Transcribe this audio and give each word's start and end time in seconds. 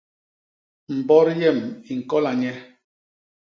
Mbot 0.97 1.27
yem 1.39 1.59
i 1.91 1.93
ñkola 1.99 2.31
nye. 2.41 2.51